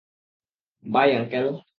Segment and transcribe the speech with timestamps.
[0.83, 1.47] By, uncle.